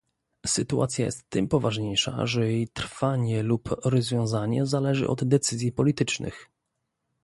[0.47, 6.49] Sytuacja jest tym poważniejsza, że jej trwanie lub rozwiązanie zależy od decyzji politycznych